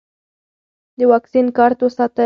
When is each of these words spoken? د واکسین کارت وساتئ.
د 0.97 0.99
واکسین 1.11 1.45
کارت 1.57 1.79
وساتئ. 1.81 2.19